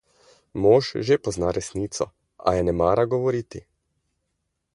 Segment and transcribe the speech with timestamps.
[0.61, 2.09] Mož že pozna resnico,
[2.45, 3.65] a je ne mara govoriti.